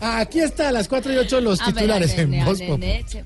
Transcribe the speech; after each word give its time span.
Aquí 0.00 0.40
está, 0.40 0.68
a 0.68 0.72
las 0.72 0.88
4 0.88 1.12
y 1.12 1.16
8 1.16 1.40
los 1.40 1.60
A 1.60 1.66
ver, 1.66 1.74
titulares 1.74 2.18
en 2.18 2.44
Voz 2.44 2.60
leche. 2.60 3.24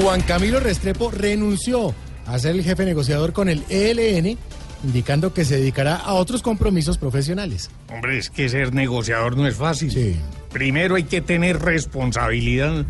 Juan 0.00 0.22
Camilo 0.22 0.58
Restrepo 0.58 1.10
renunció 1.10 1.94
a 2.26 2.38
ser 2.38 2.56
el 2.56 2.64
jefe 2.64 2.84
negociador 2.84 3.32
con 3.32 3.48
el 3.48 3.62
ELN, 3.68 4.36
indicando 4.82 5.32
que 5.32 5.44
se 5.44 5.58
dedicará 5.58 5.96
a 5.96 6.14
otros 6.14 6.42
compromisos 6.42 6.98
profesionales. 6.98 7.70
Hombre, 7.92 8.18
es 8.18 8.30
que 8.30 8.48
ser 8.48 8.74
negociador 8.74 9.36
no 9.36 9.46
es 9.46 9.54
fácil. 9.54 9.92
Sí. 9.92 10.16
Primero 10.50 10.96
hay 10.96 11.04
que 11.04 11.20
tener 11.20 11.60
responsabilidad, 11.60 12.84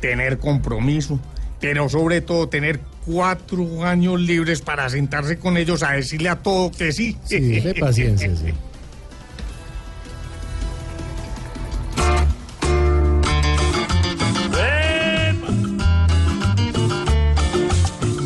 tener 0.00 0.38
compromiso, 0.38 1.18
pero 1.62 1.88
sobre 1.88 2.20
todo 2.20 2.48
tener 2.48 2.80
cuatro 3.06 3.84
años 3.84 4.20
libres 4.20 4.60
para 4.60 4.90
sentarse 4.90 5.38
con 5.38 5.56
ellos 5.56 5.84
a 5.84 5.92
decirle 5.92 6.28
a 6.28 6.36
todo 6.36 6.72
que 6.72 6.92
sí. 6.92 7.16
Sí, 7.24 7.38
de 7.38 7.74
paciencia, 7.76 8.34
sí. 8.34 8.52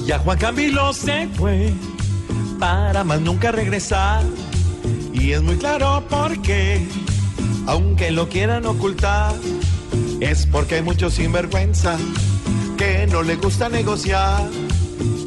Ya 0.06 0.18
Juan 0.20 0.38
Camilo 0.38 0.94
se 0.94 1.28
fue 1.34 1.74
para 2.58 3.04
más 3.04 3.20
nunca 3.20 3.52
regresar. 3.52 4.24
Y 5.12 5.32
es 5.32 5.42
muy 5.42 5.56
claro 5.56 6.02
por 6.08 6.40
qué, 6.40 6.80
aunque 7.66 8.12
lo 8.12 8.30
quieran 8.30 8.64
ocultar, 8.64 9.34
es 10.20 10.46
porque 10.46 10.76
hay 10.76 10.82
muchos 10.82 11.14
sinvergüenza 11.14 11.98
que 12.76 13.06
no 13.06 13.22
le 13.22 13.36
gusta 13.36 13.68
negociar 13.68 14.48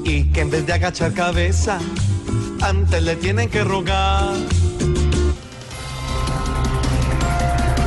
y 0.04 0.26
que 0.26 0.42
en 0.42 0.52
vez 0.52 0.66
de 0.66 0.74
agachar 0.74 1.14
cabeza, 1.14 1.80
antes 2.62 3.02
le 3.04 3.16
tienen 3.16 3.50
que 3.50 3.64
rogar. 3.64 4.36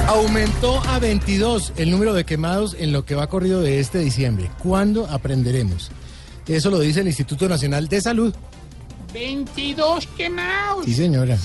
Aumentó 0.09 0.83
a 0.89 0.99
22 0.99 1.73
el 1.77 1.91
número 1.91 2.13
de 2.13 2.25
quemados 2.25 2.77
en 2.79 2.93
lo 2.93 3.05
que 3.05 3.15
va 3.15 3.29
corrido 3.29 3.63
de 3.63 3.81
este 3.81 3.99
diciembre. 3.99 4.51
¿Cuándo 4.63 5.07
aprenderemos? 5.07 5.91
Eso 6.47 6.71
lo 6.71 6.81
dice 6.81 7.01
el 7.01 7.07
Instituto 7.07 7.49
Nacional 7.49 7.89
de 7.89 8.01
Salud. 8.01 8.35
22 9.15 10.07
quemados. 10.17 10.85
Sí, 10.85 10.95
señora. 10.95 11.39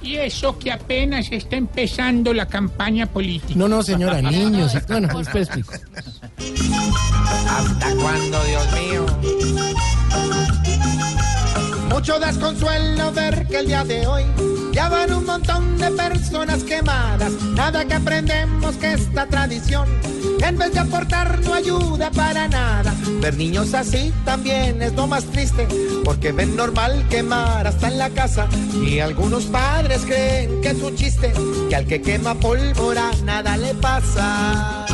Y 0.00 0.16
eso 0.16 0.58
que 0.58 0.70
apenas 0.70 1.30
está 1.32 1.56
empezando 1.56 2.32
la 2.32 2.46
campaña 2.46 3.06
política. 3.06 3.54
No, 3.58 3.68
no, 3.68 3.82
señora, 3.82 4.22
niños. 4.30 4.76
Bueno, 4.86 5.08
después 5.18 5.48
explico. 5.48 5.72
¿Hasta 7.98 8.02
cuándo, 8.02 8.44
Dios 8.44 8.72
mío? 8.72 9.06
Mucho 11.90 12.18
desconsuelo 12.20 13.12
ver 13.12 13.46
que 13.48 13.58
el 13.58 13.66
día 13.66 13.84
de 13.84 14.06
hoy 14.06 14.24
ya 14.72 14.88
van 14.88 15.12
un 15.12 15.24
montón 15.24 15.76
de 15.78 15.90
personas 15.90 16.62
quemadas. 16.62 17.32
Nada 17.54 17.84
que 17.84 17.94
aprendemos 17.94 18.76
que 18.76 18.92
esta 18.92 19.26
tradición, 19.26 19.88
en 20.40 20.58
vez 20.58 20.72
de 20.72 20.78
aportar, 20.78 21.40
no 21.40 21.54
ayuda 21.54 22.10
para 22.12 22.46
nada. 22.46 22.94
Ver 23.20 23.36
niños 23.36 23.74
así 23.74 24.12
también 24.24 24.80
es 24.80 24.94
lo 24.94 25.06
más 25.06 25.24
triste, 25.24 25.66
porque 26.04 26.30
ven 26.32 26.54
normal 26.56 27.04
quemar 27.08 27.66
hasta 27.66 27.88
en 27.88 27.98
la 27.98 28.10
casa. 28.10 28.46
Y 28.74 29.00
algunos 29.00 29.44
padres 29.46 30.02
creen 30.06 30.60
que 30.60 30.68
es 30.68 30.82
un 30.82 30.94
chiste, 30.94 31.32
que 31.68 31.76
al 31.76 31.86
que 31.86 32.00
quema 32.00 32.34
pólvora 32.34 33.10
nada 33.24 33.56
le 33.56 33.74
pasa. 33.74 34.87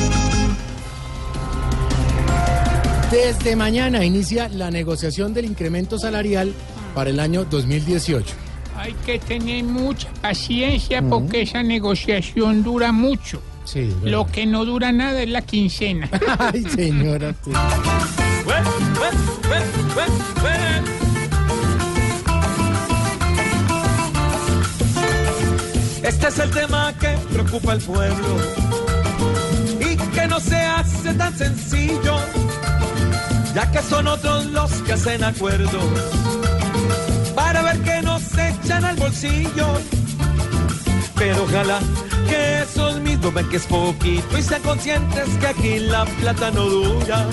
Desde 3.14 3.54
mañana 3.54 4.04
inicia 4.04 4.48
la 4.48 4.72
negociación 4.72 5.32
del 5.32 5.44
incremento 5.44 6.00
salarial 6.00 6.52
para 6.96 7.10
el 7.10 7.20
año 7.20 7.44
2018. 7.44 8.34
Hay 8.76 8.92
que 9.06 9.20
tener 9.20 9.62
mucha 9.62 10.12
paciencia 10.20 11.00
porque 11.00 11.42
esa 11.42 11.62
negociación 11.62 12.64
dura 12.64 12.90
mucho. 12.90 13.40
Sí, 13.64 13.82
verdad. 13.82 14.10
Lo 14.10 14.26
que 14.26 14.46
no 14.46 14.64
dura 14.64 14.90
nada 14.90 15.22
es 15.22 15.28
la 15.28 15.42
quincena. 15.42 16.10
Ay, 16.40 16.64
señora. 16.64 17.32
sí. 17.44 17.52
Este 26.02 26.26
es 26.26 26.38
el 26.40 26.50
tema 26.50 26.92
que 26.98 27.16
preocupa 27.32 27.72
al 27.72 27.80
pueblo 27.80 28.36
y 29.80 29.96
que 29.96 30.26
no 30.26 30.40
se 30.40 30.56
hace 30.56 31.14
tan 31.14 31.38
sencillo, 31.38 32.16
ya 33.54 33.70
que 33.70 33.82
son 33.82 34.08
otros 34.08 34.46
los 34.46 34.70
que 34.82 34.94
hacen 34.94 35.22
acuerdos 35.22 35.84
para 37.34 37.62
ver 37.62 37.78
que 37.82 38.02
nos 38.02 38.22
echan 38.36 38.84
al 38.84 38.96
bolsillo. 38.96 39.66
Pero 41.14 41.44
ojalá 41.44 41.78
que 42.28 42.62
esos 42.62 42.98
mismos 43.00 43.32
ven 43.32 43.48
que 43.48 43.56
es 43.56 43.66
poquito 43.66 44.36
y 44.36 44.42
sean 44.42 44.62
conscientes 44.62 45.28
que 45.40 45.46
aquí 45.46 45.78
la 45.78 46.04
plata 46.04 46.50
no 46.50 46.64
dura. 46.64 47.26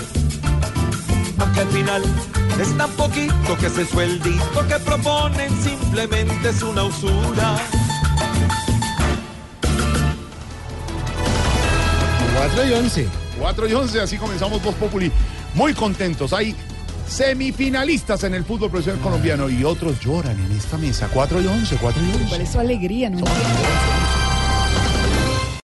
Aunque 1.39 1.59
al 1.61 1.67
final 1.69 2.03
es 2.61 2.77
tan 2.77 2.89
poquito 2.91 3.57
que 3.59 3.65
ese 3.65 3.85
sueldito 3.85 4.67
que 4.67 4.75
proponen 4.79 5.49
simplemente 5.63 6.49
es 6.49 6.61
una 6.61 6.83
usura. 6.83 7.55
4 12.37 12.65
y 12.65 12.73
11. 12.73 13.07
4 13.39 13.67
y 13.67 13.73
11, 13.73 14.01
así 14.01 14.17
comenzamos 14.17 14.61
Voz 14.61 14.75
Populi. 14.75 15.11
Muy 15.53 15.73
contentos. 15.73 16.33
Hay 16.33 16.55
semifinalistas 17.07 18.23
en 18.23 18.35
el 18.35 18.45
fútbol 18.45 18.71
profesional 18.71 19.01
colombiano 19.01 19.49
y 19.49 19.63
otros 19.63 19.99
lloran 19.99 20.39
en 20.39 20.51
esta 20.53 20.77
mesa. 20.77 21.09
4 21.13 21.41
y 21.41 21.47
11, 21.47 21.77
4 21.81 22.01
y 22.01 22.11
11. 22.11 22.25
Por 22.25 22.41
eso 22.41 22.59
alegría, 22.59 23.09
no. 23.09 23.23